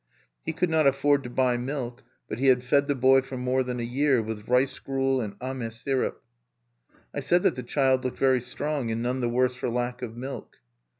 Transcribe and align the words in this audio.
He 0.43 0.51
could 0.51 0.71
not 0.71 0.87
afford 0.87 1.21
to 1.25 1.29
buy 1.29 1.57
milk; 1.57 2.01
but 2.27 2.39
he 2.39 2.47
had 2.47 2.63
fed 2.63 2.87
the 2.87 2.95
boy 2.95 3.21
for 3.21 3.37
more 3.37 3.61
than 3.61 3.79
a 3.79 3.83
year 3.83 4.19
with 4.19 4.47
rice 4.47 4.79
gruel 4.79 5.21
and 5.21 5.39
cane 5.39 5.69
syrup. 5.69 6.23
I 7.13 7.19
said 7.19 7.43
that 7.43 7.55
the 7.55 7.61
child 7.61 8.03
looked 8.03 8.17
very 8.17 8.41
strong, 8.41 8.89
and 8.89 9.03
none 9.03 9.19
the 9.19 9.29
worse 9.29 9.53
for 9.53 9.69
lack 9.69 10.01
of 10.01 10.17
milk. 10.17 10.57